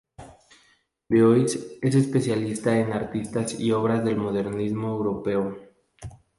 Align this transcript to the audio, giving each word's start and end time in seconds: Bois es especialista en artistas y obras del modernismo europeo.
Bois 1.11 1.57
es 1.83 1.93
especialista 1.93 2.75
en 2.79 2.91
artistas 2.91 3.59
y 3.59 3.71
obras 3.71 4.03
del 4.03 4.15
modernismo 4.17 4.87
europeo. 4.87 5.55